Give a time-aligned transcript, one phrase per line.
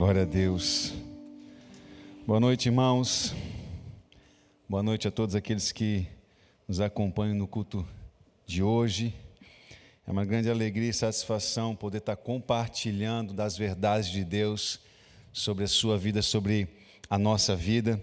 [0.00, 0.94] Glória a Deus.
[2.26, 3.34] Boa noite, irmãos.
[4.66, 6.06] Boa noite a todos aqueles que
[6.66, 7.86] nos acompanham no culto
[8.46, 9.14] de hoje.
[10.08, 14.80] É uma grande alegria e satisfação poder estar compartilhando das verdades de Deus
[15.34, 16.66] sobre a sua vida, sobre
[17.10, 18.02] a nossa vida.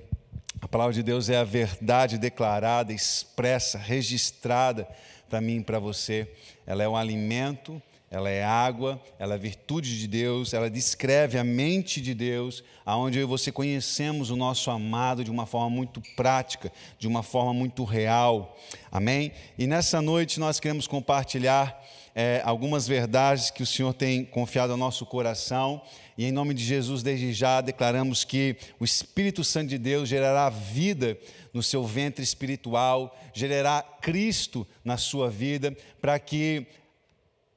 [0.61, 4.87] A palavra de Deus é a verdade declarada, expressa, registrada
[5.27, 6.31] para mim e para você.
[6.63, 11.43] Ela é um alimento ela é água, ela é virtude de Deus, ela descreve a
[11.43, 16.01] mente de Deus, aonde eu e você conhecemos o nosso amado de uma forma muito
[16.15, 18.57] prática, de uma forma muito real.
[18.89, 19.33] Amém?
[19.57, 21.83] E nessa noite nós queremos compartilhar
[22.15, 25.81] é, algumas verdades que o Senhor tem confiado ao nosso coração.
[26.17, 30.49] E em nome de Jesus, desde já, declaramos que o Espírito Santo de Deus gerará
[30.49, 31.15] vida
[31.53, 36.65] no seu ventre espiritual, gerará Cristo na sua vida, para que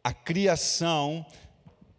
[0.03, 1.25] a criação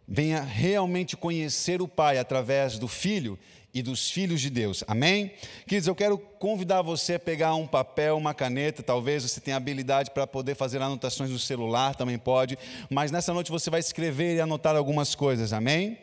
[0.06, 3.38] venha realmente conhecer o Pai através do Filho
[3.74, 4.84] e dos filhos de Deus.
[4.86, 5.32] Amém?
[5.66, 10.10] Queridos, eu quero convidar você a pegar um papel, uma caneta, talvez você tenha habilidade
[10.10, 12.58] para poder fazer anotações no celular, também pode,
[12.90, 15.52] mas nessa noite você vai escrever e anotar algumas coisas.
[15.52, 15.96] Amém?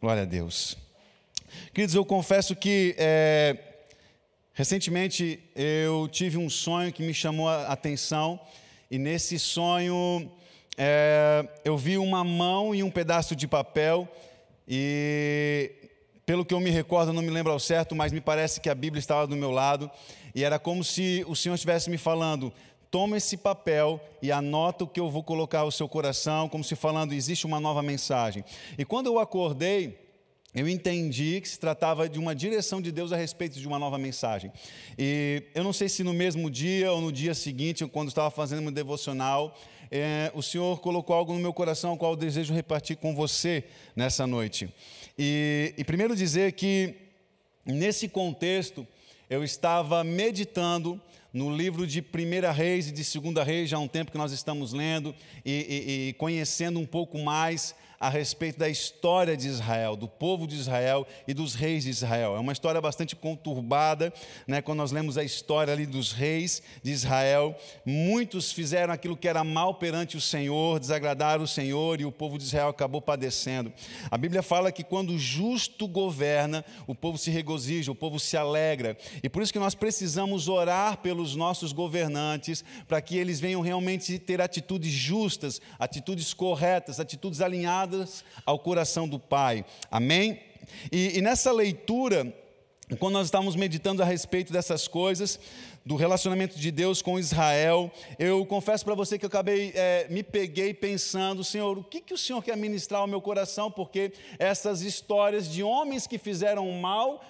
[0.00, 0.76] Glória a Deus.
[1.72, 3.56] Queridos, eu confesso que é,
[4.52, 8.38] recentemente eu tive um sonho que me chamou a atenção
[8.90, 10.30] e nesse sonho
[10.76, 14.08] é, eu vi uma mão e um pedaço de papel,
[14.66, 15.70] e
[16.24, 18.74] pelo que eu me recordo, não me lembro ao certo, mas me parece que a
[18.74, 19.90] Bíblia estava do meu lado,
[20.34, 22.52] e era como se o Senhor estivesse me falando:
[22.90, 26.76] toma esse papel e anota o que eu vou colocar ao seu coração, como se
[26.76, 28.44] falando, existe uma nova mensagem.
[28.78, 29.98] E quando eu acordei,
[30.54, 33.96] eu entendi que se tratava de uma direção de Deus a respeito de uma nova
[33.96, 34.52] mensagem.
[34.98, 38.60] E eu não sei se no mesmo dia ou no dia seguinte, quando estava fazendo
[38.60, 39.56] meu devocional,
[39.94, 44.26] é, o Senhor colocou algo no meu coração, qual eu desejo repartir com você nessa
[44.26, 44.72] noite.
[45.18, 46.94] E, e primeiro dizer que,
[47.66, 48.86] nesse contexto,
[49.28, 50.98] eu estava meditando
[51.30, 54.32] no livro de Primeira Reis e de Segunda Reis, já há um tempo que nós
[54.32, 59.94] estamos lendo e, e, e conhecendo um pouco mais a respeito da história de Israel,
[59.94, 62.34] do povo de Israel e dos reis de Israel.
[62.34, 64.12] É uma história bastante conturbada,
[64.44, 64.60] né?
[64.60, 67.56] quando nós lemos a história ali dos reis de Israel.
[67.86, 72.38] Muitos fizeram aquilo que era mal perante o Senhor, desagradaram o Senhor e o povo
[72.38, 73.72] de Israel acabou padecendo.
[74.10, 78.36] A Bíblia fala que quando o justo governa, o povo se regozija, o povo se
[78.36, 78.98] alegra.
[79.22, 84.18] E por isso que nós precisamos orar pelos nossos governantes, para que eles venham realmente
[84.18, 87.91] ter atitudes justas, atitudes corretas, atitudes alinhadas
[88.44, 89.64] ao coração do Pai.
[89.90, 90.40] Amém?
[90.90, 92.32] E, e nessa leitura,
[92.98, 95.38] quando nós estávamos meditando a respeito dessas coisas,
[95.84, 100.22] do relacionamento de Deus com Israel, eu confesso para você que eu acabei, é, me
[100.22, 103.70] peguei pensando, Senhor, o que, que o Senhor quer ministrar ao meu coração?
[103.70, 107.24] Porque essas histórias de homens que fizeram mal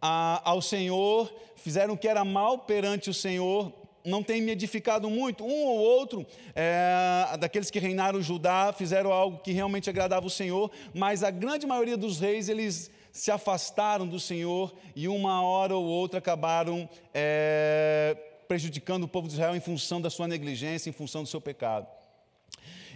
[0.00, 3.72] a, ao Senhor, fizeram o que era mal perante o Senhor,
[4.06, 5.44] não tem me edificado muito.
[5.44, 10.70] Um ou outro é, daqueles que reinaram Judá fizeram algo que realmente agradava o Senhor,
[10.94, 15.84] mas a grande maioria dos reis, eles se afastaram do Senhor e uma hora ou
[15.84, 21.22] outra acabaram é, prejudicando o povo de Israel em função da sua negligência, em função
[21.22, 21.86] do seu pecado.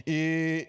[0.07, 0.69] E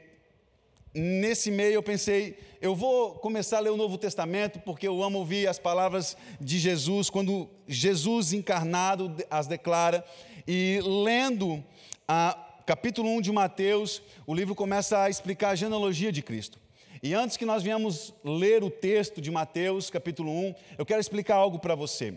[0.94, 5.19] nesse meio eu pensei, eu vou começar a ler o Novo Testamento, porque eu amo
[5.19, 10.06] ouvir as palavras de Jesus, quando Jesus encarnado as declara,
[10.47, 11.63] e lendo
[12.07, 16.59] a capítulo 1 de Mateus, o livro começa a explicar a genealogia de Cristo.
[17.03, 21.35] E antes que nós venhamos ler o texto de Mateus, capítulo 1, eu quero explicar
[21.35, 22.13] algo para você.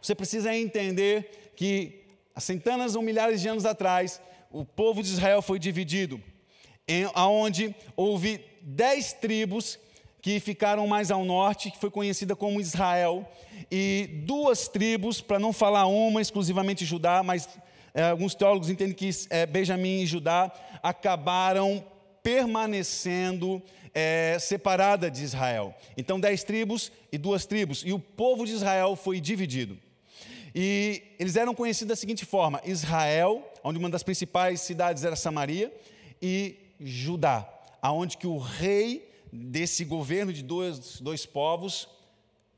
[0.00, 4.20] Você precisa entender que há centenas ou milhares de anos atrás,
[4.50, 6.20] o povo de Israel foi dividido
[6.88, 9.78] em, onde houve dez tribos
[10.22, 13.26] que ficaram mais ao norte, que foi conhecida como Israel,
[13.70, 17.48] e duas tribos, para não falar uma exclusivamente Judá, mas
[17.94, 21.84] é, alguns teólogos entendem que é, Benjamim e Judá acabaram
[22.22, 23.62] permanecendo
[23.94, 25.74] é, separada de Israel.
[25.96, 29.78] Então, dez tribos e duas tribos, e o povo de Israel foi dividido.
[30.54, 35.72] E eles eram conhecidos da seguinte forma: Israel, onde uma das principais cidades era Samaria,
[36.20, 37.48] e Judá,
[37.80, 41.88] aonde que o rei desse governo de dois, dois povos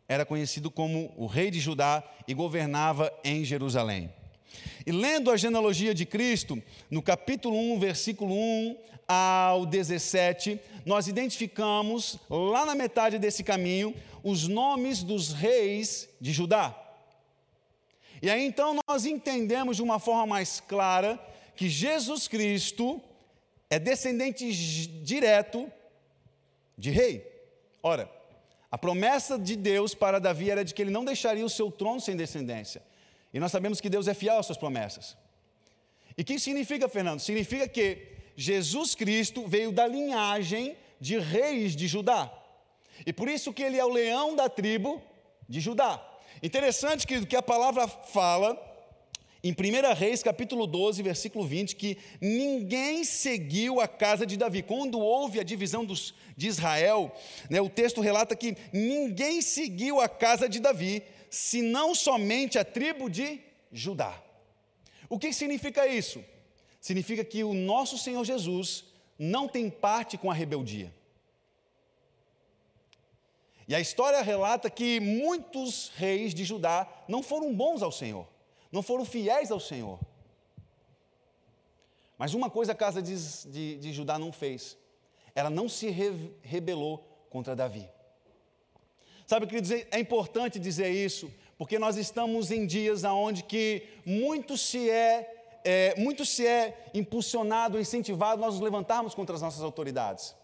[0.09, 4.13] era conhecido como o rei de Judá e governava em Jerusalém.
[4.85, 8.77] E lendo a genealogia de Cristo, no capítulo 1, versículo 1
[9.09, 16.77] ao 17, nós identificamos, lá na metade desse caminho, os nomes dos reis de Judá.
[18.21, 21.19] E aí então nós entendemos de uma forma mais clara
[21.57, 23.01] que Jesus Cristo
[23.69, 24.53] é descendente
[25.03, 25.71] direto
[26.83, 27.15] de rei.
[27.81, 28.11] Ora,
[28.73, 32.01] A promessa de Deus para Davi era de que ele não deixaria o seu trono
[32.01, 32.83] sem descendência.
[33.31, 35.15] E nós sabemos que Deus é fiel às suas promessas.
[36.17, 37.21] E o que significa, Fernando?
[37.21, 42.33] Significa que Jesus Cristo veio da linhagem de reis de Judá.
[43.05, 45.03] E por isso que ele é o leão da tribo
[45.47, 46.03] de Judá.
[46.43, 48.55] Interessante, querido, que a palavra fala
[49.45, 54.63] em 1 Reis, capítulo 12, versículo 20, que ninguém seguiu a casa de Davi.
[54.63, 57.13] Quando houve a divisão dos, de Israel,
[57.51, 63.11] né, o texto relata que ninguém seguiu a casa de Davi, senão somente a tribo
[63.11, 63.41] de
[63.73, 64.23] Judá.
[65.09, 66.25] O que significa isso?
[66.81, 68.85] Significa que o nosso Senhor Jesus
[69.19, 70.95] não tem parte com a rebeldia.
[73.67, 78.32] E a história relata que muitos reis de Judá não foram bons ao Senhor
[78.73, 80.01] não foram fiéis ao Senhor.
[82.17, 83.15] Mas uma coisa a casa de,
[83.51, 84.79] de, de Judá não fez:
[85.35, 87.87] ela não se re, rebelou contra Davi.
[89.27, 94.91] Sabe, queridos, é importante dizer isso, porque nós estamos em dias onde que muito se
[94.91, 100.35] é, é, muito se é impulsionado, incentivado nós nos levantarmos contra as nossas autoridades.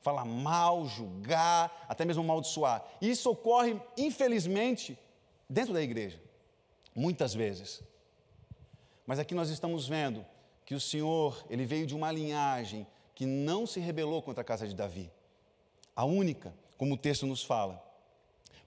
[0.00, 2.84] Falar mal, julgar, até mesmo amaldiçoar.
[3.00, 4.98] Isso ocorre, infelizmente,
[5.48, 6.20] dentro da igreja
[6.94, 7.82] muitas vezes.
[9.06, 10.24] Mas aqui nós estamos vendo
[10.64, 14.66] que o Senhor, ele veio de uma linhagem que não se rebelou contra a casa
[14.66, 15.10] de Davi.
[15.94, 17.82] A única, como o texto nos fala.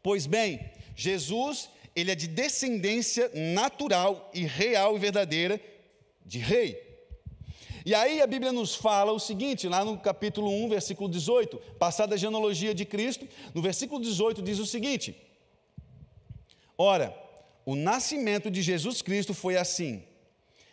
[0.03, 5.59] Pois bem, Jesus, ele é de descendência natural e real e verdadeira
[6.25, 6.83] de rei.
[7.85, 12.15] E aí a Bíblia nos fala o seguinte, lá no capítulo 1, versículo 18, passada
[12.15, 15.15] a genealogia de Cristo, no versículo 18 diz o seguinte:
[16.77, 17.15] Ora,
[17.65, 20.03] o nascimento de Jesus Cristo foi assim.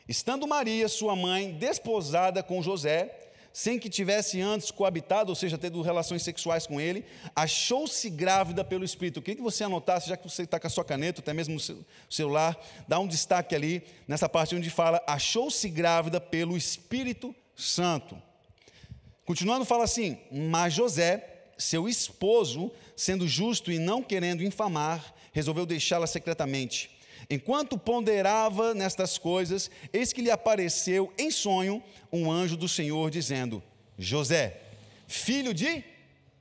[0.06, 3.18] Estando Maria, sua mãe, desposada com José,
[3.52, 7.04] sem que tivesse antes coabitado, ou seja, tendo relações sexuais com ele,
[7.36, 9.20] achou-se grávida pelo Espírito.
[9.20, 11.84] Queria que você anotasse, já que você está com a sua caneta, até mesmo no
[12.10, 12.58] celular,
[12.88, 18.20] dá um destaque ali, nessa parte onde fala, achou-se grávida pelo Espírito Santo.
[19.24, 26.06] Continuando, fala assim: Mas José, seu esposo, sendo justo e não querendo infamar, resolveu deixá-la
[26.06, 26.90] secretamente.
[27.28, 31.82] Enquanto ponderava nestas coisas, eis que lhe apareceu em sonho
[32.12, 33.62] um anjo do Senhor dizendo:
[33.98, 34.60] José,
[35.06, 35.84] filho de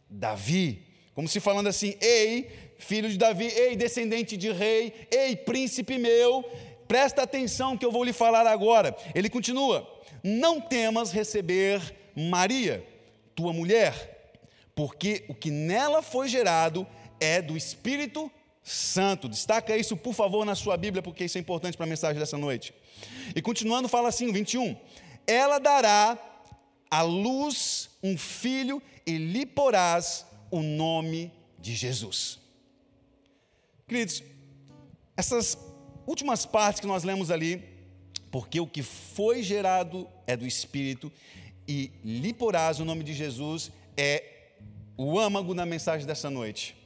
[0.09, 0.83] Davi,
[1.13, 6.43] como se falando assim: Ei, filho de Davi, ei, descendente de rei, ei, príncipe meu,
[6.87, 8.95] presta atenção que eu vou lhe falar agora.
[9.13, 9.87] Ele continua:
[10.23, 12.85] Não temas receber Maria,
[13.35, 14.33] tua mulher,
[14.75, 16.87] porque o que nela foi gerado
[17.19, 18.31] é do Espírito
[18.63, 19.27] Santo.
[19.27, 22.37] Destaca isso, por favor, na sua Bíblia, porque isso é importante para a mensagem dessa
[22.37, 22.73] noite.
[23.35, 24.75] E continuando, fala assim, 21.
[25.25, 26.17] Ela dará
[26.89, 32.39] à luz um filho e lhe porás o nome de Jesus.
[33.87, 34.23] Queridos,
[35.15, 35.57] essas
[36.05, 37.63] últimas partes que nós lemos ali,
[38.31, 41.11] porque o que foi gerado é do Espírito
[41.67, 44.23] e lhe porás o nome de Jesus, é
[44.97, 46.80] o âmago da mensagem dessa noite.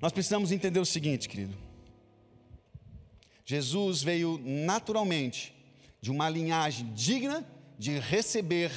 [0.00, 1.56] Nós precisamos entender o seguinte, querido.
[3.44, 5.54] Jesus veio naturalmente
[6.00, 7.46] de uma linhagem digna
[7.78, 8.70] de receber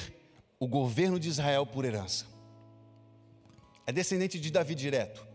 [0.58, 2.26] o governo de Israel por herança.
[3.86, 5.26] É descendente de Davi direto.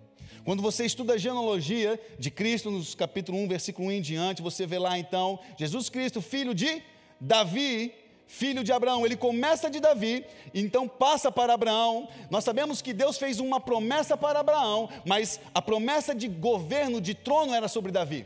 [0.43, 4.65] Quando você estuda a genealogia de Cristo, nos capítulo 1, versículo 1 em diante, você
[4.65, 6.81] vê lá então Jesus Cristo, filho de
[7.19, 7.93] Davi,
[8.29, 9.03] filho de Abraão.
[9.03, 12.07] Ele começa de Davi, então passa para Abraão.
[12.29, 17.15] Nós sabemos que Deus fez uma promessa para Abraão, mas a promessa de governo, de
[17.15, 18.25] trono, era sobre Davi.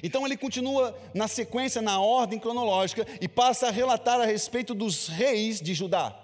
[0.00, 5.08] Então ele continua na sequência, na ordem cronológica, e passa a relatar a respeito dos
[5.08, 6.16] reis de Judá.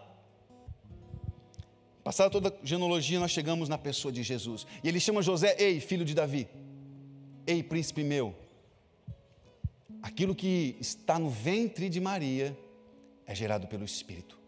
[2.04, 4.64] Passada toda a genealogia, nós chegamos na pessoa de Jesus.
[4.82, 6.46] E ele chama José, ei, filho de Davi,
[7.46, 8.43] ei, príncipe meu
[10.04, 12.54] aquilo que está no ventre de Maria
[13.26, 14.38] é gerado pelo Espírito.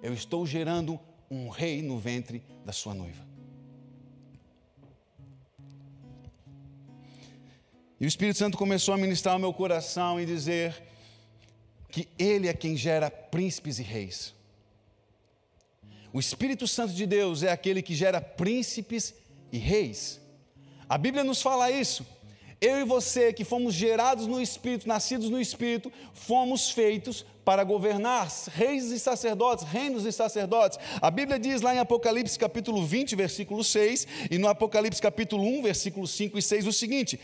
[0.00, 3.26] Eu estou gerando um rei no ventre da sua noiva.
[8.00, 10.80] E o Espírito Santo começou a ministrar ao meu coração e dizer
[11.88, 14.32] que Ele é quem gera príncipes e reis.
[16.12, 19.12] O Espírito Santo de Deus é aquele que gera príncipes
[19.50, 20.20] e reis.
[20.88, 22.06] A Bíblia nos fala isso
[22.64, 28.32] eu e você, que fomos gerados no Espírito, nascidos no Espírito, fomos feitos para governar,
[28.54, 30.78] reis e sacerdotes, reinos e sacerdotes.
[31.00, 35.62] A Bíblia diz lá em Apocalipse capítulo 20, versículo 6, e no Apocalipse capítulo 1,
[35.62, 37.20] versículo 5 e 6, o seguinte: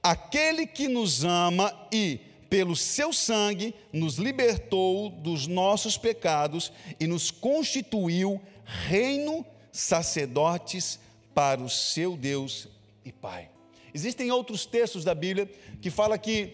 [0.00, 7.32] Aquele que nos ama e, pelo seu sangue, nos libertou dos nossos pecados e nos
[7.32, 11.00] constituiu reino sacerdotes
[11.34, 12.68] para o seu Deus
[13.04, 13.55] e Pai.
[13.96, 15.50] Existem outros textos da Bíblia
[15.80, 16.52] que fala que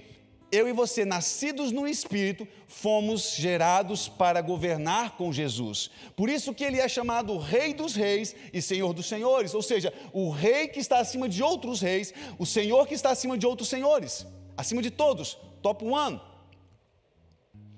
[0.52, 5.90] eu e você, nascidos no Espírito, fomos gerados para governar com Jesus.
[6.14, 9.92] Por isso que ele é chamado Rei dos Reis e Senhor dos Senhores, ou seja,
[10.12, 13.68] o Rei que está acima de outros reis, o Senhor que está acima de outros
[13.68, 14.24] senhores,
[14.56, 16.20] acima de todos, top one.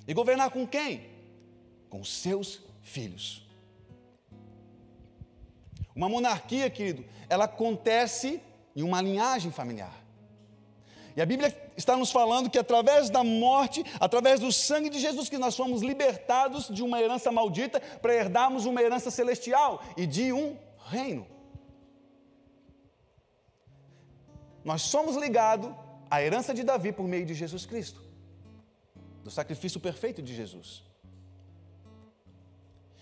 [0.06, 1.06] E governar com quem?
[1.88, 3.42] Com seus filhos.
[5.97, 8.42] Uma monarquia, querido, ela acontece
[8.74, 10.04] em uma linhagem familiar.
[11.16, 15.28] E a Bíblia está nos falando que através da morte, através do sangue de Jesus,
[15.28, 20.32] que nós fomos libertados de uma herança maldita para herdarmos uma herança celestial e de
[20.32, 21.26] um reino.
[24.64, 25.70] Nós somos ligados
[26.10, 28.02] à herança de Davi por meio de Jesus Cristo,
[29.22, 30.82] do sacrifício perfeito de Jesus.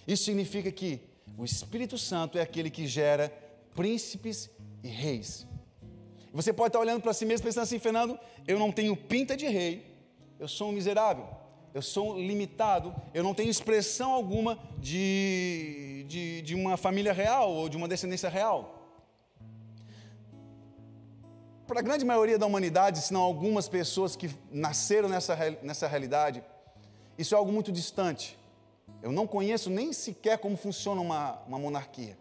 [0.06, 1.00] Isso significa que
[1.38, 3.32] o Espírito Santo é aquele que gera
[3.74, 4.50] príncipes
[4.82, 5.46] e reis.
[6.32, 9.46] Você pode estar olhando para si mesmo pensando assim, Fernando, eu não tenho pinta de
[9.46, 9.86] rei,
[10.40, 11.28] eu sou um miserável,
[11.74, 17.68] eu sou limitado, eu não tenho expressão alguma de, de, de uma família real ou
[17.68, 18.78] de uma descendência real.
[21.66, 26.42] Para a grande maioria da humanidade, se não algumas pessoas que nasceram nessa, nessa realidade,
[27.18, 28.38] isso é algo muito distante.
[29.02, 32.16] Eu não conheço nem sequer como funciona uma, uma monarquia.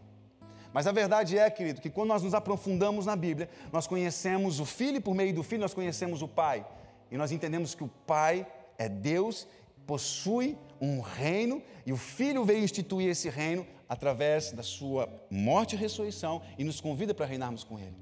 [0.74, 4.66] Mas a verdade é, querido, que quando nós nos aprofundamos na Bíblia, nós conhecemos o
[4.66, 6.66] Filho e por meio do Filho nós conhecemos o Pai.
[7.10, 8.48] E nós entendemos que o Pai
[8.78, 9.48] é Deus,
[9.86, 15.78] possui um reino e o Filho veio instituir esse reino através da sua morte e
[15.78, 17.96] ressurreição e nos convida para reinarmos com Ele.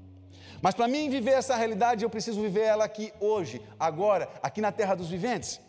[0.62, 4.70] Mas para mim viver essa realidade, eu preciso viver ela aqui hoje, agora, aqui na
[4.70, 5.60] terra dos viventes.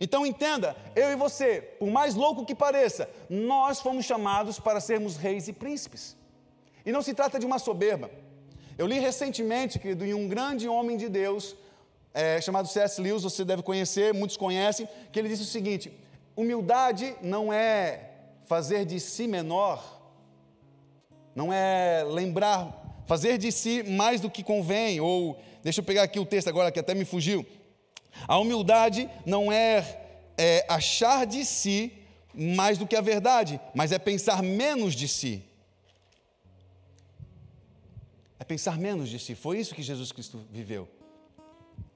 [0.00, 5.16] Então entenda, eu e você, por mais louco que pareça, nós fomos chamados para sermos
[5.16, 6.16] reis e príncipes.
[6.86, 8.08] E não se trata de uma soberba.
[8.78, 11.56] Eu li recentemente, querido, em um grande homem de Deus,
[12.14, 13.00] é, chamado C.S.
[13.00, 15.92] Lewis, você deve conhecer, muitos conhecem, que ele disse o seguinte:
[16.36, 18.10] humildade não é
[18.44, 20.00] fazer de si menor,
[21.34, 26.20] não é lembrar, fazer de si mais do que convém, ou, deixa eu pegar aqui
[26.20, 27.44] o texto agora que até me fugiu.
[28.28, 29.84] A humildade não é,
[30.38, 31.92] é achar de si
[32.32, 35.45] mais do que a verdade, mas é pensar menos de si
[38.38, 39.34] é pensar menos de si.
[39.34, 40.88] Foi isso que Jesus Cristo viveu.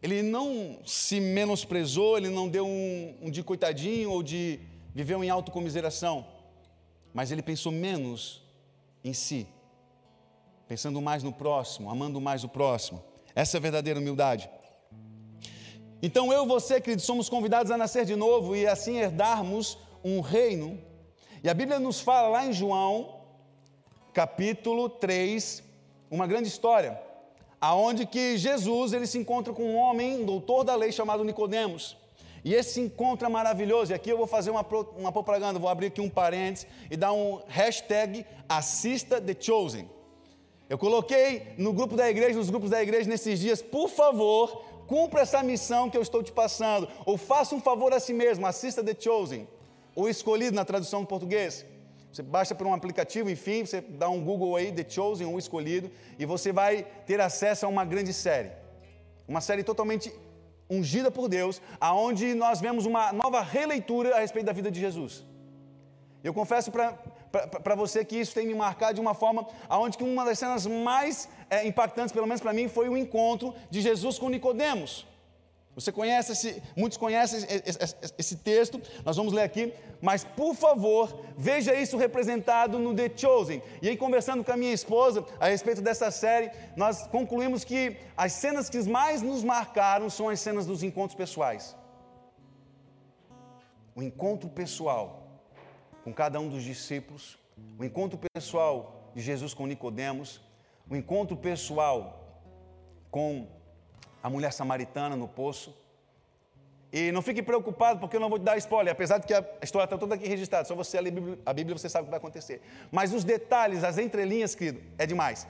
[0.02, 4.60] Ele não se menosprezou, ele não deu um, um de coitadinho ou de
[4.94, 6.26] viveu em autocomiseração,
[7.12, 8.42] mas ele pensou menos
[9.04, 9.46] em si,
[10.66, 13.02] pensando mais no próximo, amando mais o próximo.
[13.34, 14.50] Essa é a verdadeira humildade.
[16.02, 20.20] Então eu e você, queridos, somos convidados a nascer de novo e assim herdarmos um
[20.20, 20.80] reino.
[21.42, 23.20] E a Bíblia nos fala lá em João,
[24.12, 25.62] capítulo 3,
[26.10, 27.00] uma grande história,
[27.60, 31.96] aonde que Jesus ele se encontra com um homem, um doutor da lei chamado Nicodemos.
[32.44, 33.92] E esse encontro é maravilhoso.
[33.92, 37.12] E aqui eu vou fazer uma, uma propaganda, vou abrir aqui um parênteses e dar
[37.12, 39.88] um hashtag assista The Chosen.
[40.68, 45.20] Eu coloquei no grupo da igreja, nos grupos da igreja nesses dias, por favor, cumpra
[45.20, 46.88] essa missão que eu estou te passando.
[47.04, 49.46] Ou faça um favor a si mesmo, assista The Chosen.
[49.94, 51.66] O escolhido na tradução do português.
[52.12, 55.90] Você baixa por um aplicativo, enfim, você dá um Google aí, The Chosen, o escolhido,
[56.18, 58.50] e você vai ter acesso a uma grande série.
[59.28, 60.12] Uma série totalmente
[60.68, 65.24] ungida por Deus, aonde nós vemos uma nova releitura a respeito da vida de Jesus.
[66.22, 70.24] Eu confesso para você que isso tem me marcado de uma forma aonde que uma
[70.24, 74.28] das cenas mais é, impactantes, pelo menos para mim, foi o encontro de Jesus com
[74.28, 75.06] Nicodemos.
[75.80, 81.24] Você conhece, esse, muitos conhecem esse, esse, texto, nós vamos ler aqui, mas por favor,
[81.38, 83.62] veja isso representado no The Chosen.
[83.80, 88.32] E aí, conversando com a minha esposa a respeito dessa série, nós concluímos que as
[88.34, 91.74] cenas que mais nos marcaram são as cenas dos encontros pessoais.
[93.94, 95.40] O encontro pessoal
[96.04, 97.38] com cada um dos discípulos,
[97.78, 100.42] o encontro pessoal de Jesus com Nicodemos,
[100.90, 102.42] o encontro pessoal
[103.10, 103.59] com
[104.22, 105.74] a mulher samaritana no poço.
[106.92, 109.44] E não fique preocupado, porque eu não vou te dar spoiler, apesar de que a
[109.62, 111.12] história está toda aqui registrada, só você ler
[111.46, 112.60] a Bíblia você sabe o que vai acontecer.
[112.90, 115.46] Mas os detalhes, as entrelinhas, querido, é demais.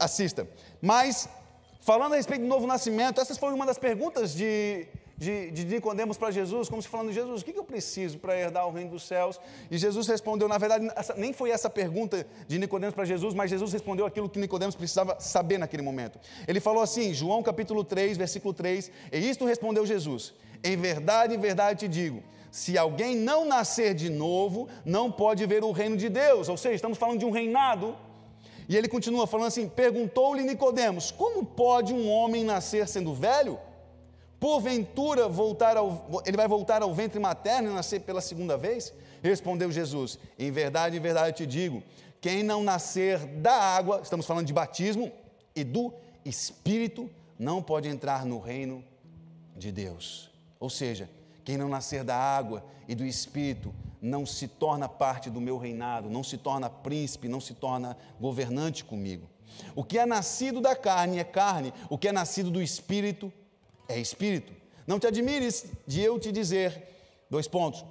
[0.00, 0.48] Assista.
[0.82, 1.28] Mas,
[1.80, 6.16] falando a respeito do novo nascimento, essas foram uma das perguntas de, de, de Nicodemos
[6.16, 9.06] para Jesus, como se falando, Jesus, o que, eu preciso para herdar o reino dos
[9.06, 9.40] céus?
[9.70, 13.50] E Jesus respondeu, na verdade, essa, nem foi essa pergunta de Nicodemos para Jesus, mas
[13.50, 16.18] Jesus respondeu aquilo que Nicodemos precisava saber naquele momento.
[16.48, 21.38] Ele falou assim, João capítulo 3, versículo 3, e isto respondeu Jesus, em verdade, em
[21.38, 26.08] verdade te digo, Se alguém não nascer de novo, não pode ver o reino de
[26.08, 26.48] Deus.
[26.48, 27.96] Ou seja, estamos falando de um reinado.
[28.68, 33.58] E ele continua falando assim: perguntou-lhe Nicodemos: Como pode um homem nascer sendo velho?
[34.40, 38.92] Porventura voltar ao, ele vai voltar ao ventre materno e nascer pela segunda vez?
[39.22, 41.82] Respondeu Jesus: Em verdade, em verdade eu te digo:
[42.20, 45.12] quem não nascer da água, estamos falando de batismo,
[45.54, 45.92] e do
[46.24, 48.84] Espírito, não pode entrar no reino
[49.56, 50.30] de Deus.
[50.58, 51.08] Ou seja,
[51.44, 56.10] quem não nascer da água e do Espírito não se torna parte do meu reinado,
[56.10, 59.28] não se torna príncipe, não se torna governante comigo.
[59.74, 63.43] O que é nascido da carne é carne, o que é nascido do Espírito é
[63.88, 64.52] Espírito.
[64.86, 66.88] Não te admires de eu te dizer,
[67.30, 67.84] dois pontos,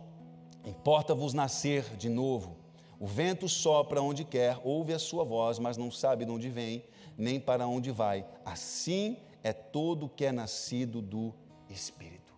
[0.65, 2.57] importa-vos nascer de novo.
[2.99, 6.83] O vento sopra onde quer, ouve a sua voz, mas não sabe de onde vem,
[7.17, 8.25] nem para onde vai.
[8.45, 11.33] Assim é todo que é nascido do
[11.69, 12.33] Espírito.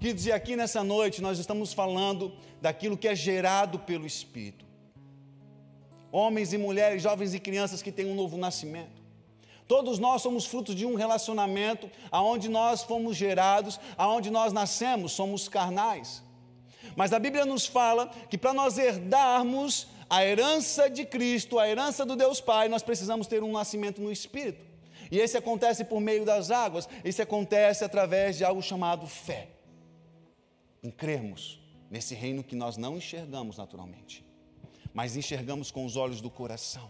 [0.00, 4.64] Quer dizer, aqui nessa noite nós estamos falando daquilo que é gerado pelo Espírito.
[6.12, 9.05] Homens e mulheres, jovens e crianças que têm um novo nascimento.
[9.68, 15.48] Todos nós somos frutos de um relacionamento aonde nós fomos gerados, aonde nós nascemos, somos
[15.48, 16.22] carnais.
[16.94, 22.06] Mas a Bíblia nos fala que para nós herdarmos a herança de Cristo, a herança
[22.06, 24.64] do Deus Pai, nós precisamos ter um nascimento no Espírito.
[25.10, 29.48] E esse acontece por meio das águas, esse acontece através de algo chamado fé.
[30.82, 34.24] Em crermos nesse reino que nós não enxergamos naturalmente,
[34.94, 36.88] mas enxergamos com os olhos do coração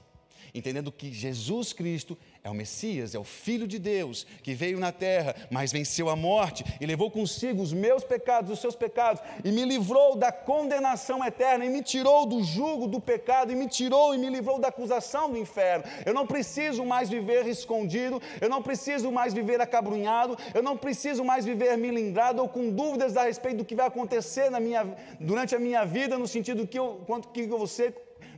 [0.58, 4.92] entendendo que Jesus Cristo é o Messias, é o Filho de Deus, que veio na
[4.92, 9.50] terra, mas venceu a morte e levou consigo os meus pecados, os seus pecados, e
[9.50, 14.14] me livrou da condenação eterna, e me tirou do jugo do pecado, e me tirou
[14.14, 15.84] e me livrou da acusação do inferno.
[16.04, 21.24] Eu não preciso mais viver escondido, eu não preciso mais viver acabrunhado, eu não preciso
[21.24, 24.86] mais viver milindrado ou com dúvidas a respeito do que vai acontecer na minha,
[25.18, 27.92] durante a minha vida, no sentido que eu, quanto que eu vou ser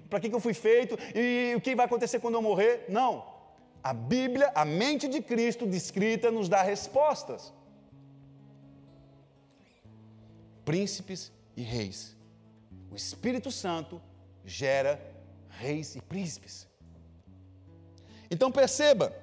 [0.09, 2.87] para que, que eu fui feito e o que vai acontecer quando eu morrer.
[2.89, 3.38] Não.
[3.83, 7.53] A Bíblia, a mente de Cristo descrita, nos dá respostas.
[10.65, 12.17] Príncipes e reis.
[12.91, 14.01] O Espírito Santo
[14.45, 15.01] gera
[15.49, 16.67] reis e príncipes.
[18.31, 19.15] Então perceba,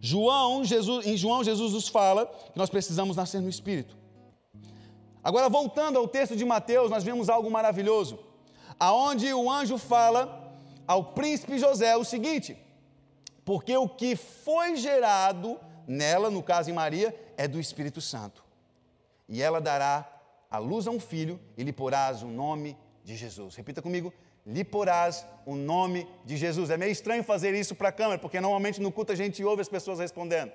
[0.00, 3.96] João, Jesus, em João Jesus nos fala que nós precisamos nascer no Espírito.
[5.22, 8.18] Agora voltando ao texto de Mateus, nós vemos algo maravilhoso
[8.78, 10.52] aonde o anjo fala
[10.86, 12.56] ao príncipe José o seguinte:
[13.44, 18.42] porque o que foi gerado nela, no caso em Maria, é do Espírito Santo.
[19.28, 20.10] E ela dará
[20.50, 23.54] a luz a um filho e lhe porás o nome de Jesus.
[23.54, 24.12] Repita comigo:
[24.46, 26.70] lhe porás o nome de Jesus.
[26.70, 29.60] É meio estranho fazer isso para a câmera, porque normalmente no culto a gente ouve
[29.60, 30.52] as pessoas respondendo.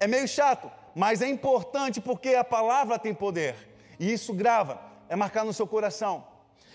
[0.00, 3.56] É meio chato, mas é importante porque a palavra tem poder.
[3.98, 6.24] E isso grava, é marcar no seu coração.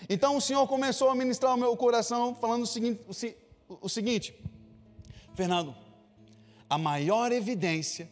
[0.08, 4.43] Então o Senhor começou a ministrar o meu coração falando o seguinte, o, o seguinte
[5.34, 5.74] Fernando,
[6.70, 8.08] a maior evidência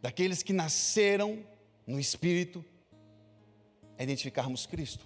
[0.00, 1.44] daqueles que nasceram
[1.86, 2.64] no Espírito
[3.96, 5.04] é identificarmos Cristo.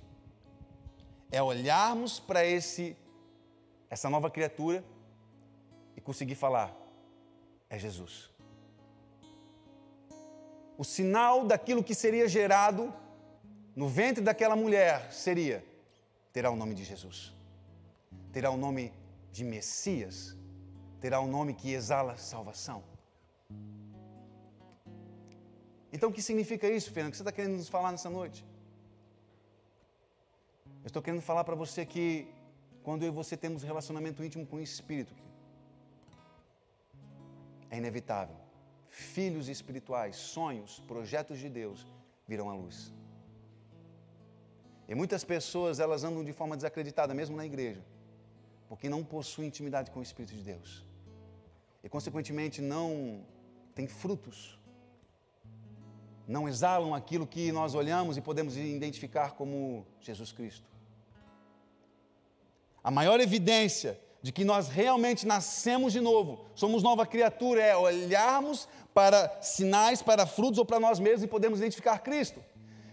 [1.31, 2.97] É olharmos para esse
[3.89, 4.85] essa nova criatura
[5.97, 6.75] e conseguir falar
[7.69, 8.31] é Jesus.
[10.77, 12.93] O sinal daquilo que seria gerado
[13.75, 15.65] no ventre daquela mulher seria
[16.33, 17.33] terá o nome de Jesus,
[18.33, 18.93] terá o nome
[19.31, 20.37] de Messias,
[21.03, 22.81] terá o nome que exala salvação.
[25.93, 27.09] Então, o que significa isso, Fernando?
[27.09, 28.45] O que você está querendo nos falar nessa noite?
[30.85, 32.07] Eu estou querendo falar para você que
[32.85, 35.13] quando eu e você temos relacionamento íntimo com o Espírito,
[37.69, 38.37] é inevitável.
[38.89, 41.85] Filhos espirituais, sonhos, projetos de Deus
[42.29, 42.93] virão à luz.
[44.89, 47.85] E muitas pessoas, elas andam de forma desacreditada, mesmo na igreja,
[48.69, 50.92] porque não possuem intimidade com o Espírito de Deus.
[51.83, 53.25] E, consequentemente, não
[53.75, 54.59] têm frutos.
[56.27, 60.71] Não exalam aquilo que nós olhamos e podemos identificar como Jesus Cristo.
[62.83, 68.69] A maior evidência de que nós realmente nascemos de novo, somos nova criatura, é olharmos
[68.95, 72.43] para sinais, para frutos ou para nós mesmos e podemos identificar Cristo.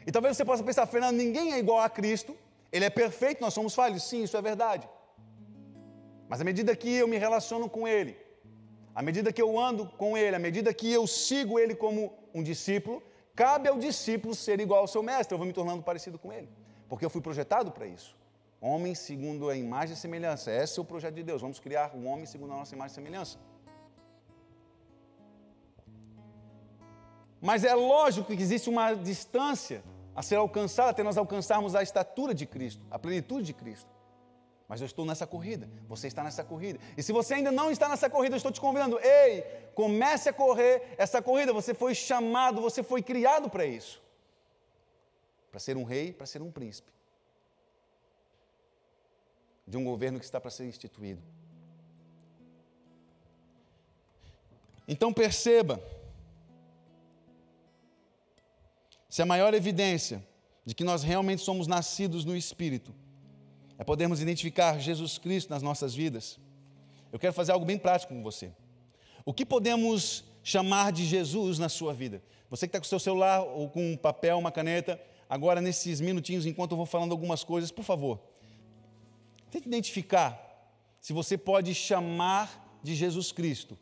[0.08, 2.36] E talvez você possa pensar, Fernando, ninguém é igual a Cristo,
[2.71, 4.04] ele é perfeito, nós somos falhos.
[4.04, 4.89] Sim, isso é verdade.
[6.28, 8.17] Mas à medida que eu me relaciono com ele,
[8.93, 12.43] à medida que eu ando com ele, à medida que eu sigo ele como um
[12.43, 13.02] discípulo,
[13.36, 16.49] cabe ao discípulo ser igual ao seu mestre, eu vou me tornando parecido com ele,
[16.88, 18.17] porque eu fui projetado para isso.
[18.62, 21.41] Homem segundo a imagem e semelhança, esse é o projeto de Deus.
[21.41, 23.39] Vamos criar um homem segundo a nossa imagem e semelhança.
[27.39, 29.82] Mas é lógico que existe uma distância
[30.13, 33.89] a ser alcançada até nós alcançarmos a estatura de Cristo, a plenitude de Cristo.
[34.69, 36.79] Mas eu estou nessa corrida, você está nessa corrida.
[36.95, 39.41] E se você ainda não está nessa corrida, eu estou te convidando, ei,
[39.73, 41.51] comece a correr essa corrida.
[41.51, 43.99] Você foi chamado, você foi criado para isso
[45.49, 46.91] para ser um rei, para ser um príncipe
[49.67, 51.21] de um governo que está para ser instituído.
[54.88, 55.79] Então perceba,
[59.08, 60.25] se a maior evidência
[60.65, 62.93] de que nós realmente somos nascidos no Espírito
[63.79, 66.37] é podermos identificar Jesus Cristo nas nossas vidas.
[67.13, 68.51] Eu quero fazer algo bem prático com você.
[69.23, 72.21] O que podemos chamar de Jesus na sua vida?
[72.49, 76.01] Você que está com o seu celular ou com um papel, uma caneta, agora nesses
[76.01, 78.19] minutinhos, enquanto eu vou falando algumas coisas, por favor,
[79.49, 80.37] tente identificar
[80.99, 83.77] se você pode chamar de Jesus Cristo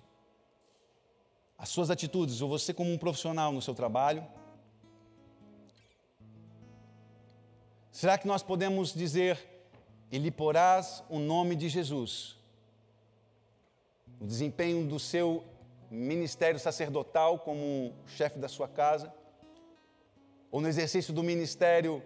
[1.58, 4.24] as suas atitudes, ou você como um profissional no seu trabalho.
[7.92, 9.57] Será que nós podemos dizer
[10.12, 12.38] e lhe porás o nome de Jesus.
[14.20, 15.44] O desempenho do seu
[15.90, 19.14] ministério sacerdotal como chefe da sua casa,
[20.52, 22.02] ou no exercício do ministério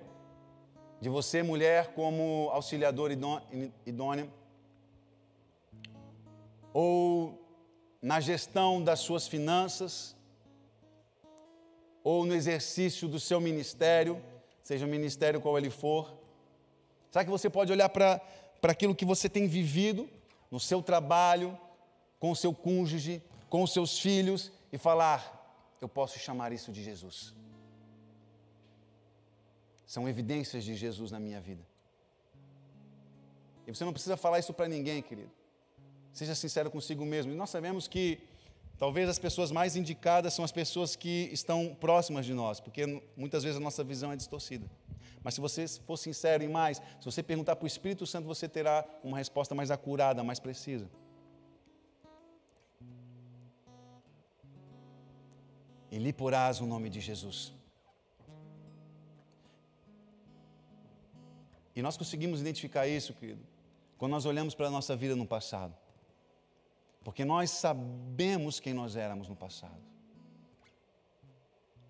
[1.00, 4.30] de você, mulher, como auxiliador idônea,
[6.74, 7.40] ou
[8.02, 10.16] na gestão das suas finanças,
[12.04, 14.22] ou no exercício do seu ministério,
[14.64, 16.21] seja o ministério qual ele for,
[17.12, 18.22] Será que você pode olhar para
[18.64, 20.10] aquilo que você tem vivido
[20.50, 21.58] no seu trabalho,
[22.20, 25.20] com o seu cônjuge, com os seus filhos e falar:
[25.82, 27.34] eu posso chamar isso de Jesus?
[29.86, 31.66] São evidências de Jesus na minha vida.
[33.68, 35.32] E você não precisa falar isso para ninguém, querido.
[36.14, 37.34] Seja sincero consigo mesmo.
[37.34, 38.20] Nós sabemos que
[38.82, 43.44] talvez as pessoas mais indicadas são as pessoas que estão próximas de nós, porque muitas
[43.44, 44.68] vezes a nossa visão é distorcida.
[45.24, 48.50] Mas se você for sincero em mais, se você perguntar para o Espírito Santo, você
[48.50, 50.90] terá uma resposta mais acurada, mais precisa.
[55.92, 57.54] E lhe porás o nome de Jesus.
[61.76, 63.46] E nós conseguimos identificar isso, querido,
[64.00, 65.78] quando nós olhamos para a nossa vida no passado.
[67.04, 69.82] Porque nós sabemos quem nós éramos no passado.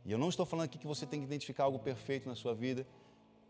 [0.06, 2.56] E eu não estou falando aqui que você tem que identificar algo perfeito na sua
[2.56, 2.88] vida,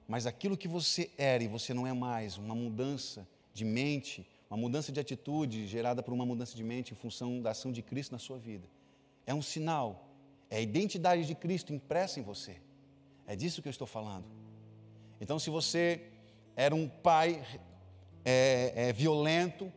[0.08, 4.58] mas aquilo que você era e você não é mais, uma mudança de mente, uma
[4.58, 8.12] mudança de atitude gerada por uma mudança de mente em função da ação de Cristo
[8.12, 8.67] na sua vida,
[9.26, 10.10] é um sinal,
[10.50, 12.58] é a identidade de Cristo impressa em você.
[13.26, 14.26] É disso que eu estou falando.
[15.21, 16.02] Então, se você
[16.56, 17.41] era um pai
[18.26, 19.71] é, é, violento,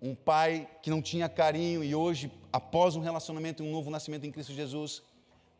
[0.00, 4.26] um pai que não tinha carinho e hoje, após um relacionamento e um novo nascimento
[4.26, 5.02] em Cristo Jesus,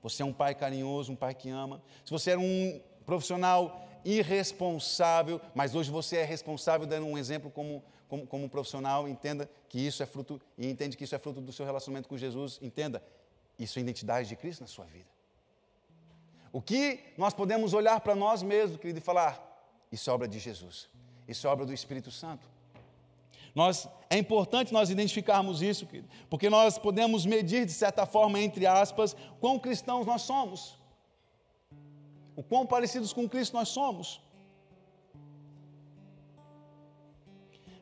[0.02, 1.82] você é um pai carinhoso, um pai que ama.
[2.04, 7.82] Se você era um profissional irresponsável, mas hoje você é responsável, dando um exemplo como,
[8.08, 11.52] como, como profissional, entenda que isso é fruto, e entende que isso é fruto do
[11.52, 13.02] seu relacionamento com Jesus, entenda,
[13.58, 15.08] isso é identidade de Cristo na sua vida.
[16.52, 19.38] O que nós podemos olhar para nós mesmos, querido, e falar,
[19.92, 20.88] isso é obra de Jesus,
[21.28, 22.48] isso é obra do Espírito Santo.
[23.54, 25.86] Nós, é importante nós identificarmos isso,
[26.28, 30.80] porque nós podemos medir, de certa forma, entre aspas, quão cristãos nós somos
[32.40, 34.18] o quão parecidos com Cristo nós somos.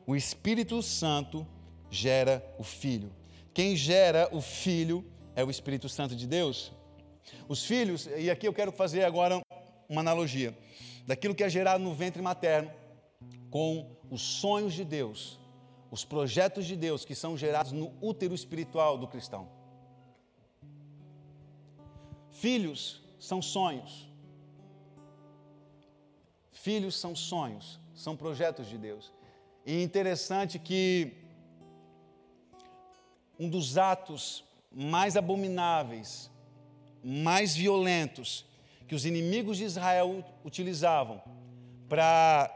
[0.05, 1.47] O Espírito Santo
[1.89, 3.09] gera o Filho.
[3.53, 6.73] Quem gera o Filho é o Espírito Santo de Deus.
[7.47, 9.39] Os filhos, e aqui eu quero fazer agora
[9.87, 10.53] uma analogia,
[11.07, 12.69] daquilo que é gerado no ventre materno
[13.49, 15.38] com os sonhos de Deus,
[15.91, 19.47] os projetos de Deus que são gerados no útero espiritual do cristão.
[22.31, 24.07] Filhos são sonhos.
[26.51, 29.11] Filhos são sonhos, são projetos de Deus.
[29.65, 31.13] E interessante que
[33.39, 36.29] um dos atos mais abomináveis,
[37.03, 38.45] mais violentos
[38.87, 41.21] que os inimigos de Israel utilizavam
[41.87, 42.51] para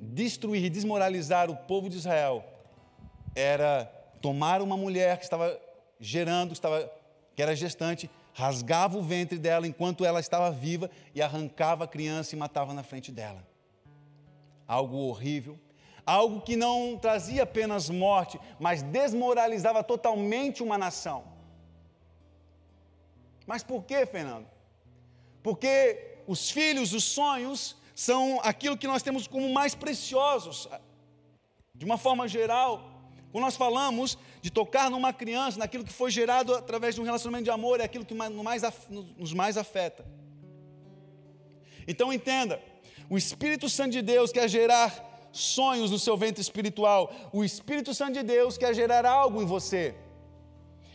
[0.00, 2.53] destruir e desmoralizar o povo de Israel
[3.34, 3.84] era
[4.20, 5.58] tomar uma mulher que estava
[6.00, 6.90] gerando, que, estava,
[7.34, 12.34] que era gestante, rasgava o ventre dela enquanto ela estava viva e arrancava a criança
[12.34, 13.46] e matava na frente dela.
[14.66, 15.58] Algo horrível,
[16.06, 21.24] algo que não trazia apenas morte, mas desmoralizava totalmente uma nação.
[23.46, 24.46] Mas por que, Fernando?
[25.42, 30.68] Porque os filhos, os sonhos, são aquilo que nós temos como mais preciosos.
[31.74, 32.93] De uma forma geral,
[33.34, 37.42] quando nós falamos de tocar numa criança, naquilo que foi gerado através de um relacionamento
[37.42, 40.06] de amor, é aquilo que nos mais afeta.
[41.88, 42.62] Então entenda:
[43.10, 48.12] o Espírito Santo de Deus quer gerar sonhos no seu ventre espiritual, o Espírito Santo
[48.12, 49.96] de Deus quer gerar algo em você.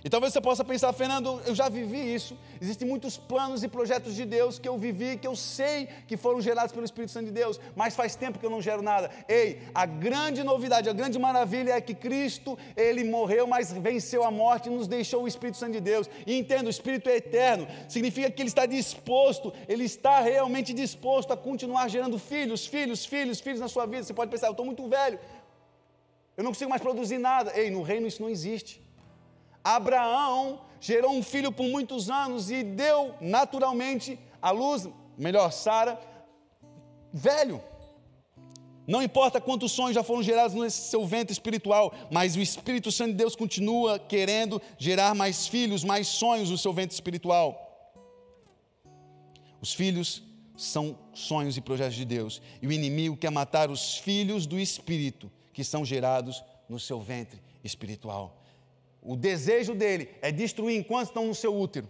[0.03, 2.38] E talvez você possa pensar, Fernando, eu já vivi isso.
[2.62, 6.41] Existem muitos planos e projetos de Deus que eu vivi, que eu sei que foram
[6.41, 9.12] gerados pelo Espírito Santo de Deus, mas faz tempo que eu não gero nada.
[9.27, 14.31] Ei, a grande novidade, a grande maravilha é que Cristo, ele morreu, mas venceu a
[14.31, 16.09] morte e nos deixou o Espírito Santo de Deus.
[16.25, 21.33] E entenda, o Espírito é eterno, significa que ele está disposto, ele está realmente disposto
[21.33, 24.03] a continuar gerando filhos, filhos, filhos, filhos na sua vida.
[24.03, 25.19] Você pode pensar, eu estou muito velho,
[26.38, 27.51] eu não consigo mais produzir nada.
[27.53, 28.81] Ei, no reino isso não existe.
[29.75, 35.99] Abraão gerou um filho por muitos anos e deu naturalmente a luz, melhor, Sara,
[37.12, 37.62] velho.
[38.88, 43.12] Não importa quantos sonhos já foram gerados nesse seu ventre espiritual, mas o Espírito Santo
[43.12, 47.65] de Deus continua querendo gerar mais filhos, mais sonhos no seu ventre espiritual.
[49.62, 50.23] Os filhos
[50.58, 55.32] são sonhos e projetos de Deus, e o inimigo quer matar os filhos do Espírito
[55.53, 58.38] que são gerados no seu ventre espiritual.
[59.01, 61.89] O desejo dele é destruir enquanto estão no seu útero.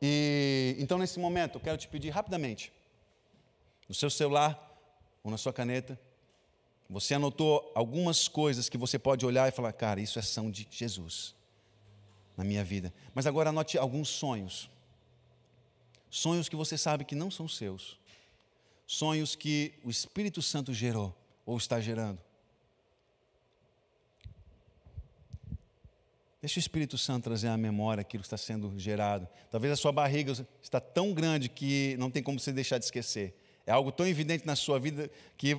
[0.00, 2.72] E então nesse momento eu quero te pedir rapidamente,
[3.88, 4.68] no seu celular
[5.22, 5.98] ou na sua caneta,
[6.90, 10.66] você anotou algumas coisas que você pode olhar e falar, cara, isso é ação de
[10.70, 11.34] Jesus
[12.36, 12.92] na minha vida.
[13.14, 14.68] Mas agora anote alguns sonhos.
[16.10, 17.98] Sonhos que você sabe que não são seus.
[18.86, 21.14] Sonhos que o Espírito Santo gerou
[21.46, 22.20] ou está gerando.
[26.42, 29.28] Deixa o Espírito Santo trazer à memória aquilo que está sendo gerado.
[29.48, 33.32] Talvez a sua barriga está tão grande que não tem como você deixar de esquecer.
[33.64, 35.56] É algo tão evidente na sua vida que,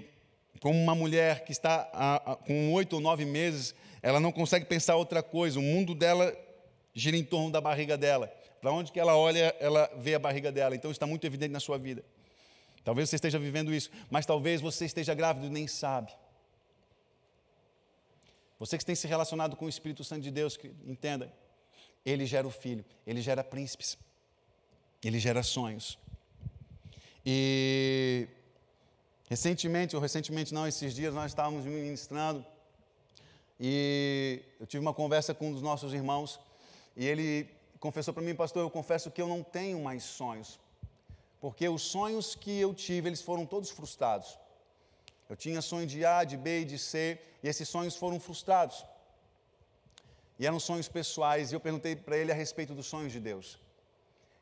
[0.60, 4.66] como uma mulher que está a, a, com oito ou nove meses, ela não consegue
[4.66, 5.58] pensar outra coisa.
[5.58, 6.36] O mundo dela
[6.94, 8.28] gira em torno da barriga dela.
[8.60, 10.76] Para onde que ela olha, ela vê a barriga dela.
[10.76, 12.04] Então está muito evidente na sua vida.
[12.84, 16.12] Talvez você esteja vivendo isso, mas talvez você esteja grávido e nem sabe.
[18.60, 21.34] Você que tem se relacionado com o Espírito Santo de Deus, entenda,
[22.06, 23.98] ele gera o filho, ele gera príncipes,
[25.04, 25.98] ele gera sonhos.
[27.26, 28.28] E
[29.30, 32.46] recentemente, ou recentemente não, esses dias nós estávamos ministrando
[33.60, 36.40] e eu tive uma conversa com um dos nossos irmãos
[36.98, 40.60] e ele confessou para mim, pastor, eu confesso que eu não tenho mais sonhos,
[41.40, 44.38] porque os sonhos que eu tive, eles foram todos frustrados.
[45.30, 48.86] Eu tinha sonho de A, de B e de C, e esses sonhos foram frustrados.
[50.38, 53.60] E eram sonhos pessoais, e eu perguntei para ele a respeito dos sonhos de Deus.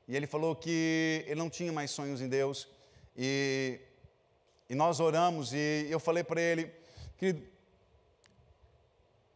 [0.07, 2.67] E ele falou que ele não tinha mais sonhos em Deus,
[3.15, 3.79] e,
[4.69, 6.71] e nós oramos, e eu falei para ele,
[7.17, 7.45] querido,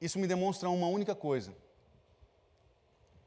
[0.01, 1.55] isso me demonstra uma única coisa.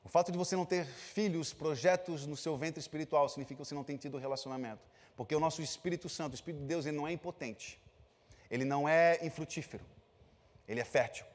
[0.04, 3.74] O fato de você não ter filhos, projetos no seu ventre espiritual, significa que você
[3.74, 4.82] não tem tido relacionamento.
[5.16, 7.78] Porque o nosso Espírito Santo, o Espírito de Deus, ele não é impotente.
[8.50, 9.84] Ele não é infrutífero,
[10.66, 11.26] ele é fértil.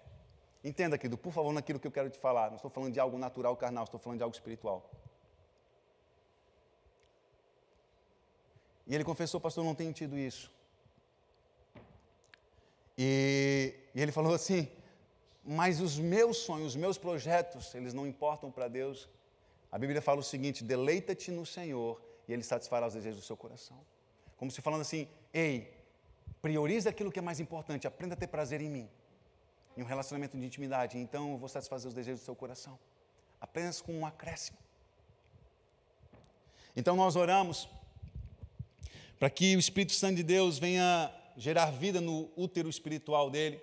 [0.64, 2.50] Entenda, querido, por favor, naquilo que eu quero te falar.
[2.50, 4.90] Não estou falando de algo natural, carnal, estou falando de algo espiritual.
[8.88, 10.52] E ele confessou, pastor, não tenho tido isso.
[12.98, 14.70] E, e ele falou assim:
[15.44, 19.10] mas os meus sonhos, os meus projetos, eles não importam para Deus.
[19.72, 23.36] A Bíblia fala o seguinte: deleita-te no Senhor e Ele satisfará os desejos do seu
[23.36, 23.78] coração.
[24.38, 25.73] Como se falando assim: ei,
[26.44, 27.88] Priorize aquilo que é mais importante.
[27.88, 28.90] Aprenda a ter prazer em mim.
[29.78, 30.98] Em um relacionamento de intimidade.
[30.98, 32.78] Então eu vou satisfazer os desejos do seu coração.
[33.40, 34.58] Apenas com um acréscimo.
[36.76, 37.70] Então nós oramos
[39.18, 43.62] para que o Espírito Santo de Deus venha gerar vida no útero espiritual dele.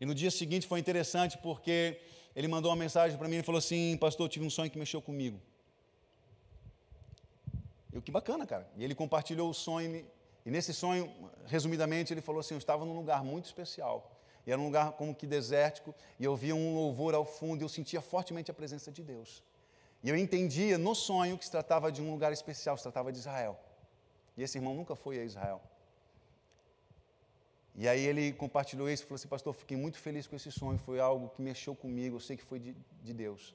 [0.00, 2.00] E no dia seguinte foi interessante porque
[2.34, 4.78] ele mandou uma mensagem para mim e falou assim: Pastor, eu tive um sonho que
[4.78, 5.38] mexeu comigo.
[7.92, 8.66] Eu, que bacana, cara.
[8.74, 10.02] E ele compartilhou o sonho
[10.46, 11.12] e nesse sonho,
[11.44, 14.12] resumidamente, ele falou assim: Eu estava num lugar muito especial.
[14.46, 17.64] E era um lugar como que desértico, e eu via um louvor ao fundo, e
[17.64, 19.42] eu sentia fortemente a presença de Deus.
[20.04, 23.18] E eu entendia no sonho que se tratava de um lugar especial, se tratava de
[23.18, 23.58] Israel.
[24.36, 25.60] E esse irmão nunca foi a Israel.
[27.74, 30.78] E aí ele compartilhou isso e falou assim: Pastor, fiquei muito feliz com esse sonho,
[30.78, 33.52] foi algo que mexeu comigo, eu sei que foi de, de Deus.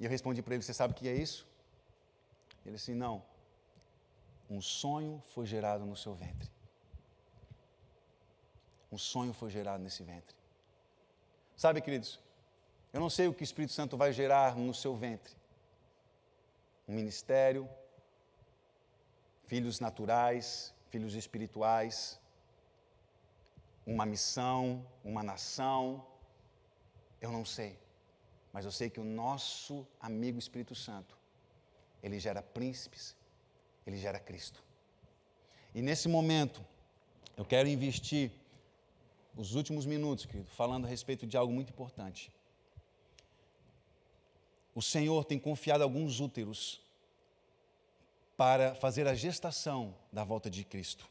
[0.00, 1.46] E eu respondi para ele: Você sabe o que é isso?
[2.66, 3.22] Ele disse: Não
[4.48, 6.50] um sonho foi gerado no seu ventre.
[8.90, 10.34] Um sonho foi gerado nesse ventre.
[11.56, 12.20] Sabe, queridos,
[12.92, 15.34] eu não sei o que o Espírito Santo vai gerar no seu ventre.
[16.86, 17.68] Um ministério,
[19.46, 22.20] filhos naturais, filhos espirituais,
[23.86, 26.06] uma missão, uma nação.
[27.20, 27.78] Eu não sei.
[28.52, 31.18] Mas eu sei que o nosso amigo Espírito Santo
[32.02, 33.16] ele gera príncipes,
[33.86, 34.62] ele gera Cristo.
[35.74, 36.64] E nesse momento,
[37.36, 38.30] eu quero investir
[39.36, 42.30] os últimos minutos, querido, falando a respeito de algo muito importante.
[44.74, 46.80] O Senhor tem confiado alguns úteros
[48.36, 51.08] para fazer a gestação da volta de Cristo.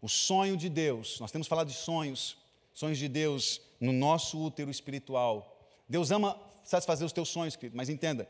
[0.00, 2.38] O sonho de Deus, nós temos falado de sonhos,
[2.72, 5.58] sonhos de Deus no nosso útero espiritual.
[5.88, 8.28] Deus ama satisfazer os teus sonhos, querido, mas entenda,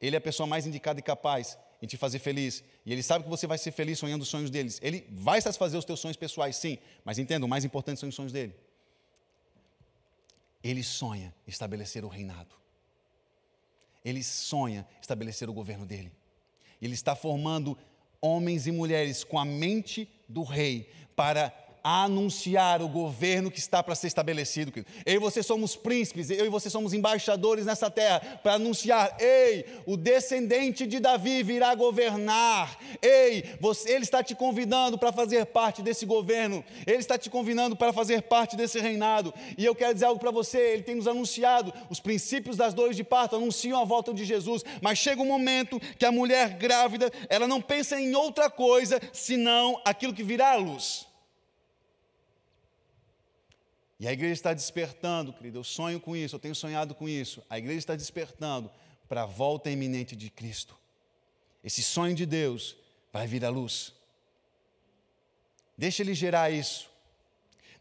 [0.00, 2.62] Ele é a pessoa mais indicada e capaz em te fazer feliz.
[2.84, 4.78] E Ele sabe que você vai ser feliz sonhando os sonhos deles.
[4.82, 8.14] Ele vai satisfazer os teus sonhos pessoais, sim, mas entenda, o mais importante são os
[8.14, 8.54] sonhos dele.
[10.62, 12.54] Ele sonha estabelecer o reinado.
[14.04, 16.12] Ele sonha estabelecer o governo dele.
[16.80, 17.76] Ele está formando
[18.20, 23.82] homens e mulheres com a mente do rei para a anunciar o governo que está
[23.82, 24.72] para ser estabelecido.
[25.04, 29.64] Eu e você somos príncipes, eu e você somos embaixadores nessa terra para anunciar: ei,
[29.86, 32.78] o descendente de Davi virá governar.
[33.02, 37.76] Ei, você, ele está te convidando para fazer parte desse governo, ele está te convidando
[37.76, 39.32] para fazer parte desse reinado.
[39.56, 42.96] E eu quero dizer algo para você: ele tem nos anunciado os princípios das dores
[42.96, 47.10] de parto, anunciam a volta de Jesus, mas chega um momento que a mulher grávida,
[47.28, 51.09] ela não pensa em outra coisa senão aquilo que virá à luz.
[54.00, 55.58] E a igreja está despertando, querido.
[55.58, 57.42] Eu sonho com isso, eu tenho sonhado com isso.
[57.50, 58.70] A igreja está despertando
[59.06, 60.74] para a volta iminente de Cristo.
[61.62, 62.74] Esse sonho de Deus
[63.12, 63.92] vai vir à luz.
[65.76, 66.88] Deixa ele gerar isso.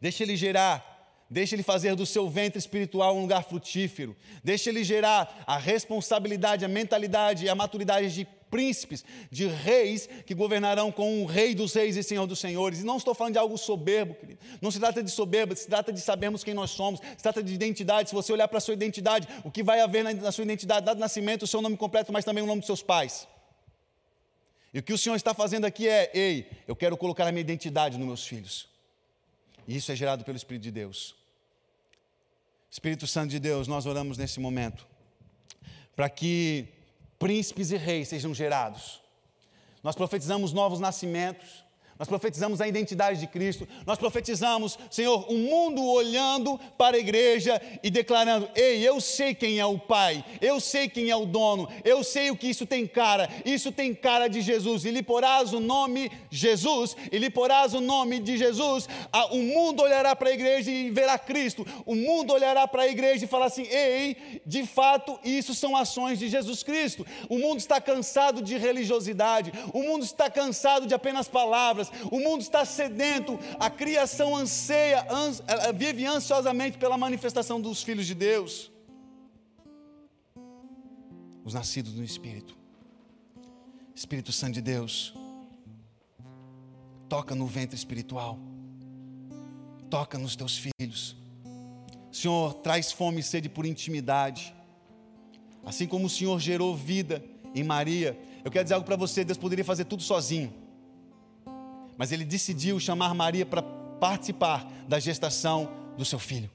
[0.01, 0.99] Deixa ele gerar
[1.31, 4.15] Deixa ele fazer do seu ventre espiritual um lugar frutífero.
[4.43, 10.33] Deixa ele gerar a responsabilidade, a mentalidade e a maturidade de príncipes, de reis que
[10.33, 12.79] governarão com o rei dos reis e senhor dos senhores.
[12.79, 14.39] E não estou falando de algo soberbo, querido.
[14.61, 17.53] Não se trata de soberba, se trata de sabermos quem nós somos, se trata de
[17.53, 18.09] identidade.
[18.09, 20.99] Se você olhar para a sua identidade, o que vai haver na sua identidade, dado
[20.99, 23.27] nascimento, o seu nome completo, mas também o nome dos seus pais.
[24.73, 27.41] E o que o Senhor está fazendo aqui é: ei, eu quero colocar a minha
[27.41, 28.67] identidade nos meus filhos.
[29.67, 31.15] E isso é gerado pelo Espírito de Deus.
[32.71, 34.87] Espírito Santo de Deus, nós oramos nesse momento
[35.95, 36.67] para que
[37.19, 39.01] príncipes e reis sejam gerados.
[39.83, 41.63] Nós profetizamos novos nascimentos,
[41.99, 47.61] nós profetizamos a identidade de Cristo, nós profetizamos, Senhor, o mundo olhando para a igreja
[47.83, 51.67] e declarando: Ei, eu sei quem é o Pai, eu sei quem é o dono,
[51.83, 55.51] eu sei o que isso tem cara, isso tem cara de Jesus, e lhe porás
[55.51, 58.87] o nome Jesus, e lhe porás o nome de Jesus,
[59.31, 63.25] o mundo olhará para a igreja e verá Cristo, o mundo olhará para a igreja
[63.25, 67.05] e falará assim: Ei, de fato, isso são ações de Jesus Cristo.
[67.27, 72.41] O mundo está cansado de religiosidade, o mundo está cansado de apenas palavras o mundo
[72.41, 75.41] está sedento, a criação anseia, ans,
[75.75, 78.71] vive ansiosamente pela manifestação dos filhos de Deus,
[81.43, 82.57] os nascidos no Espírito.
[83.95, 85.13] Espírito Santo de Deus,
[87.09, 88.39] toca no ventre espiritual,
[89.89, 91.17] toca nos teus filhos.
[92.11, 94.55] Senhor, traz fome e sede por intimidade.
[95.65, 97.23] Assim como o Senhor gerou vida
[97.53, 100.53] em Maria, eu quero dizer algo para você: Deus poderia fazer tudo sozinho
[101.99, 106.49] mas ele decidiu chamar Maria para participar da gestação do seu filho.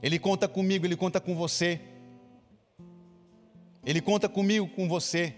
[0.00, 1.80] Ele conta comigo, ele conta com você.
[3.84, 5.34] Ele conta comigo, com você.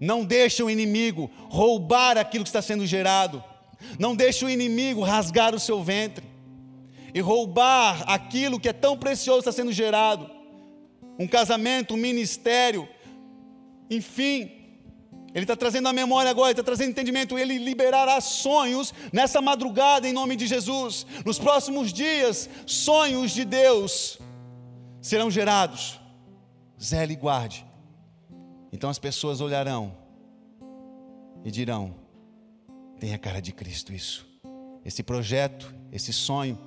[0.00, 3.44] Não deixe o inimigo roubar aquilo que está sendo gerado.
[3.98, 6.24] Não deixe o inimigo rasgar o seu ventre
[7.12, 10.30] e roubar aquilo que é tão precioso está sendo gerado.
[11.18, 12.88] Um casamento, um ministério,
[13.90, 14.56] enfim,
[15.36, 17.38] ele está trazendo a memória agora, está trazendo entendimento.
[17.38, 21.06] Ele liberará sonhos nessa madrugada em nome de Jesus.
[21.26, 24.18] Nos próximos dias, sonhos de Deus
[24.98, 26.00] serão gerados.
[26.82, 27.66] Zele e guarde.
[28.72, 29.94] Então as pessoas olharão
[31.44, 31.94] e dirão:
[32.98, 34.26] tem a cara de Cristo isso.
[34.86, 36.58] Esse projeto, esse sonho,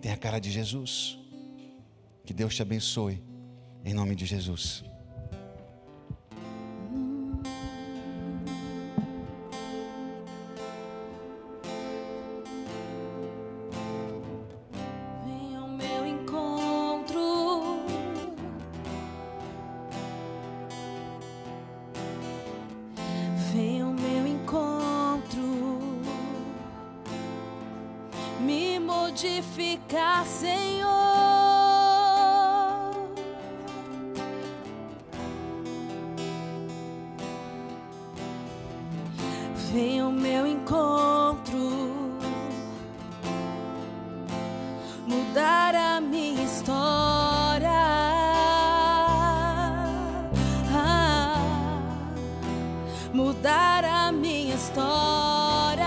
[0.00, 1.16] tem a cara de Jesus.
[2.26, 3.22] Que Deus te abençoe,
[3.84, 4.87] em nome de Jesus.
[39.72, 41.58] vem ao meu encontro
[45.06, 47.68] mudar a minha história.
[50.72, 52.04] Ah,
[53.12, 55.86] mudar a minha história.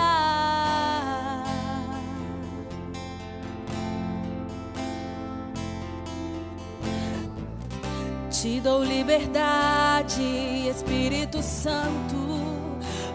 [8.29, 10.23] Te dou liberdade,
[10.69, 12.30] Espírito Santo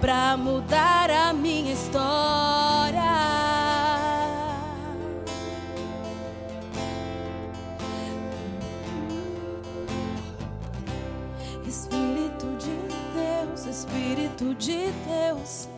[0.01, 3.03] para mudar a minha história.
[11.66, 12.76] Espírito de
[13.14, 15.68] Deus, Espírito de Deus,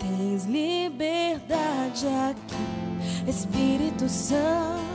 [0.00, 4.86] tens liberdade aqui, Espírito Santo.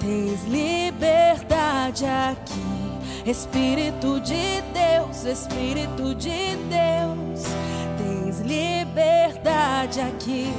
[0.00, 4.67] Tens liberdade aqui, Espírito de Deus.
[5.18, 7.42] Santo, Espírito de Deus,
[7.98, 10.52] tens liberdade aqui.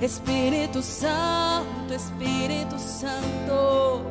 [0.00, 4.02] Espírito Santo, Espírito Santo.